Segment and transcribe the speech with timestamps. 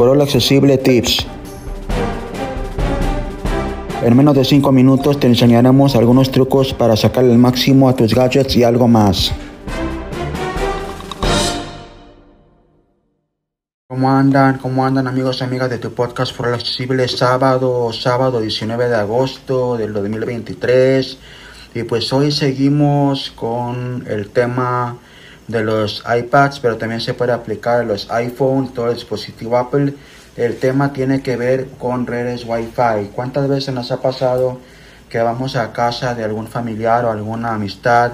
[0.00, 1.26] For Accesible Tips.
[4.02, 8.14] En menos de 5 minutos te enseñaremos algunos trucos para sacar el máximo a tus
[8.14, 9.30] gadgets y algo más.
[13.90, 14.56] ¿Cómo andan?
[14.56, 17.06] ¿Cómo andan amigos y amigas de tu podcast For Accesible?
[17.06, 21.18] Sábado, sábado 19 de agosto del 2023.
[21.74, 24.96] Y pues hoy seguimos con el tema
[25.50, 29.94] de los iPads, pero también se puede aplicar a los iPhone, todo el dispositivo Apple.
[30.36, 33.10] El tema tiene que ver con redes Wi-Fi.
[33.14, 34.60] ¿Cuántas veces nos ha pasado
[35.08, 38.12] que vamos a casa de algún familiar o alguna amistad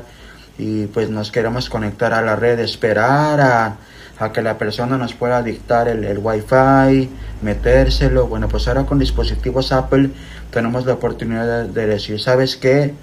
[0.58, 5.42] y pues nos queremos conectar a la red, esperar a, que la persona nos pueda
[5.42, 7.10] dictar el, el Wi-Fi,
[7.42, 8.26] metérselo?
[8.28, 10.10] Bueno, pues ahora con dispositivos Apple
[10.50, 12.94] tenemos la oportunidad de, decir, ¿sabes qué?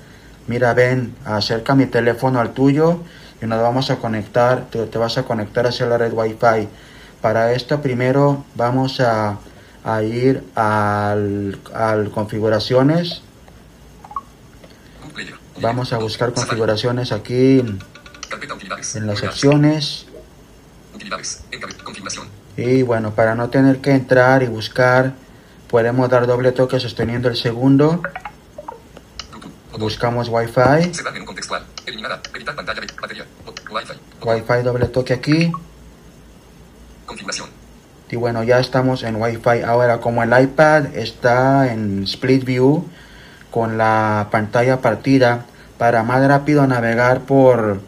[0.47, 2.99] Mira, ven, acerca mi teléfono al tuyo
[3.43, 6.69] y nos vamos a conectar, te, te vas a conectar hacia la red Wi-Fi.
[7.21, 9.37] Para esto primero vamos a,
[9.83, 13.21] a ir al, al, configuraciones.
[15.59, 20.05] Vamos a buscar configuraciones aquí en las opciones.
[22.55, 25.13] Y bueno, para no tener que entrar y buscar,
[25.69, 28.01] podemos dar doble toque sosteniendo el segundo.
[29.77, 30.91] Buscamos Wi-Fi.
[34.21, 35.51] Wi-Fi doble toque aquí.
[37.05, 37.49] Configuración.
[38.09, 39.63] Y bueno, ya estamos en Wi-Fi.
[39.65, 42.87] Ahora, como el iPad está en Split View
[43.49, 45.45] con la pantalla partida,
[45.77, 47.79] para más rápido navegar por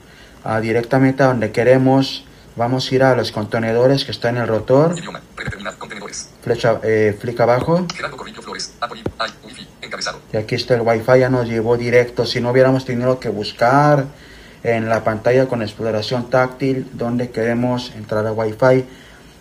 [0.43, 4.47] uh, directamente a donde queremos, vamos a ir a los contenedores que está en el
[4.47, 4.97] rotor.
[4.97, 5.21] Idioma.
[5.35, 6.29] Predeterminar contenedores.
[6.41, 7.85] Flecha, eh, abajo.
[7.93, 8.73] Gerardo Corrillo Flores.
[8.81, 9.01] Apple.
[9.01, 9.45] I.
[9.45, 9.67] Wi-Fi.
[9.85, 10.19] Encabezado.
[10.33, 12.25] Y aquí está el Wi-Fi, ya nos llevó directo.
[12.25, 14.05] Si no hubiéramos tenido que buscar
[14.63, 18.83] en la pantalla con exploración táctil donde queremos entrar a Wi-Fi.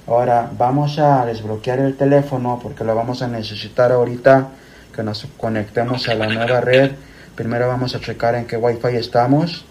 [0.06, 4.48] Ahora vamos a desbloquear el teléfono porque lo vamos a necesitar ahorita
[4.95, 6.92] que nos conectemos a la nueva red.
[7.34, 9.64] Primero vamos a checar en qué Wi-Fi estamos.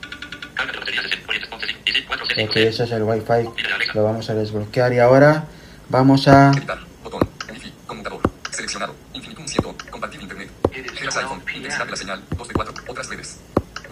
[2.43, 3.47] Ok, ese es el Wi-Fi.
[3.93, 5.45] Lo vamos a desbloquear y ahora
[5.87, 6.51] vamos a...
[8.49, 8.95] Seleccionado.
[11.03, 11.43] Geras iPhone.
[11.53, 12.23] Intensidad de la señal.
[12.37, 12.73] 2 de 4.
[12.87, 13.37] Otras redes.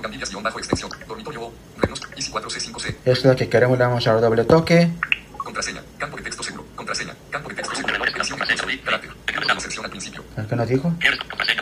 [0.01, 0.89] Gandillas bajo extensión.
[1.05, 1.53] Dormitorio O.
[1.77, 2.01] Renos.
[2.15, 2.87] ICI 4C5C.
[2.87, 3.77] Esto es lo que queremos.
[3.77, 4.89] Le vamos a dar doble toque.
[5.37, 5.81] Contraseña.
[5.97, 6.65] Campo de texto seguro.
[6.73, 7.13] Contraseña.
[7.29, 7.95] Campo de texto seguro.
[7.95, 9.11] Operación carácter.
[9.59, 10.23] Sección al principio.
[10.49, 10.93] ¿Qué nos dijo?
[10.99, 11.61] ¿Quieres contraseña.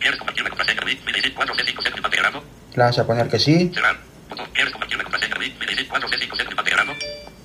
[0.00, 1.34] ¿Quieres compartirme contraseña Wi-Fi?
[1.34, 2.44] 4C5C con integrando?
[2.72, 3.70] Le vamos a poner que sí.
[3.74, 3.98] Cerrar.
[4.30, 4.46] Botón.
[4.54, 5.88] ¿Quieres compartirme contraseña Wi-Fi?
[5.88, 6.92] 4C5C con integrando?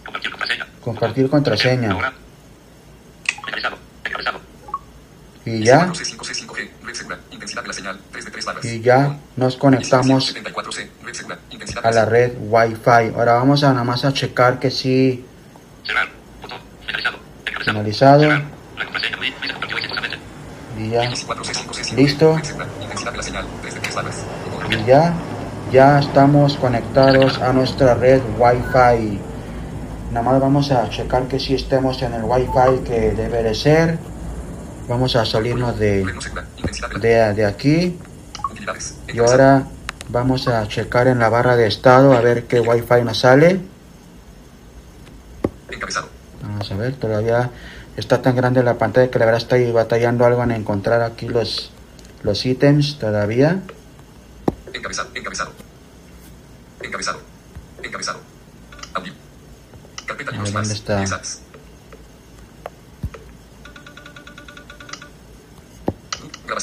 [0.06, 0.68] Compartir contraseña.
[0.80, 1.92] Compartir contraseña.
[1.92, 2.14] Ahora.
[3.38, 3.78] Encabezado.
[4.06, 4.42] Encabezado.
[5.46, 5.88] Y ya.
[5.88, 6.43] 4C5C5G.
[8.64, 10.90] Y ya nos conectamos 74C.
[11.04, 11.40] Red segura.
[11.50, 13.16] Intensidad a la red Wi-Fi.
[13.16, 15.26] Ahora vamos a nada más a checar que sí
[15.86, 16.08] Cerrar.
[16.42, 16.60] Botón.
[17.66, 18.24] Finalizado.
[20.78, 21.12] Y ya.
[21.12, 21.96] ICI 4C5C5G.
[21.96, 22.36] Listo.
[22.38, 22.68] Red segura.
[22.82, 23.46] Intensidad de la señal.
[23.62, 24.24] 3 de 3 barras.
[24.70, 25.14] Y ya.
[25.72, 29.20] Ya estamos conectados a nuestra red Wi-Fi.
[30.12, 33.98] Nada más vamos a checar que sí estemos en el Wi-Fi que debe de ser.
[34.88, 36.06] Vamos a salirnos de,
[37.00, 37.98] de de, aquí.
[39.14, 39.68] Y ahora
[40.10, 43.60] vamos a checar en la barra de estado a ver qué Wi-Fi nos sale.
[46.42, 47.52] Vamos a ver, todavía
[47.98, 51.72] está tan grande la pantalla que la verdad estoy batallando algo en encontrar aquí los,
[52.24, 53.62] los ítems todavía.
[54.74, 55.10] Encabezado.
[55.14, 55.52] Encabezado.
[56.82, 57.20] Encabezado.
[57.82, 58.20] Encabezado.
[58.94, 59.14] Audio.
[60.06, 60.78] Carpeta libros ¿dónde más.
[60.78, 61.43] está?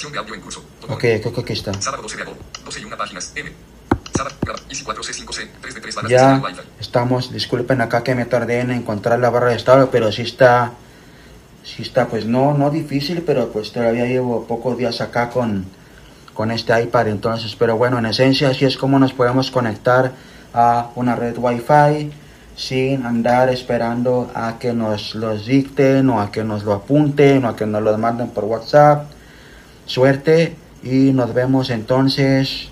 [0.00, 0.65] Grabación de audio en curso.
[0.81, 0.97] Botón.
[0.97, 1.75] Ok, creo que aquí está.
[1.81, 2.43] Sábado 12 de agosto.
[2.65, 3.33] 12 y 1 páginas.
[3.34, 3.53] M.
[4.16, 4.37] Sábado.
[4.41, 4.59] Graba.
[4.71, 5.49] ICI 4C5C.
[5.61, 6.11] 3 de 3 barras.
[6.11, 6.43] Ya
[6.81, 10.72] estamos, disculpen acá que me tardé en encontrar la barra de estado, pero sí está,
[11.65, 15.66] sí está, pues no, no difícil, pero pues todavía llevo pocos días acá con,
[16.32, 20.12] con este iPad, entonces, pero bueno, en esencia así es como nos podemos conectar
[20.55, 22.11] a una red Wi-Fi
[22.56, 27.49] sin andar esperando a que nos los dicten o a que nos lo apunten o
[27.49, 29.19] a que nos lo manden por WhatsApp.
[29.90, 30.54] Suerte
[30.84, 32.69] y nos vemos entonces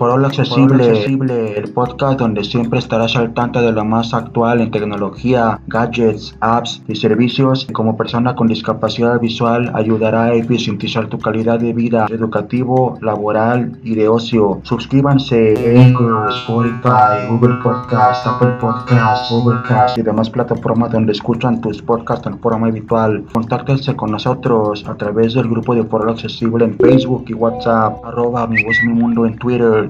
[0.00, 5.60] Foro Accesible, el podcast donde siempre estarás al tanto de lo más actual en tecnología,
[5.66, 7.66] gadgets, apps y servicios.
[7.70, 13.94] Como persona con discapacidad visual, ayudará a eficientizar tu calidad de vida, educativo, laboral y
[13.94, 14.62] de ocio.
[14.62, 15.94] Suscríbanse en
[16.30, 22.68] Spotify, Google Podcast, Apple Podcast, Overcast y demás plataformas donde escuchan tus podcasts en forma
[22.68, 23.26] habitual.
[23.34, 28.46] Contáctense con nosotros a través del grupo de Foro Accesible en Facebook y WhatsApp, arroba
[28.46, 29.89] mi voz mi mundo en Twitter